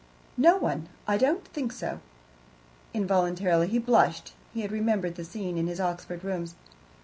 [0.37, 0.89] "No one.
[1.07, 1.99] I don't think so."
[2.91, 4.33] Involuntarily he blushed.
[4.51, 6.55] He had remembered the scene in his Oxford rooms.